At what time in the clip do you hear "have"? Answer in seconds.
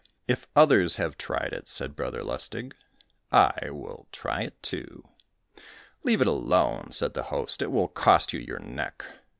0.95-1.15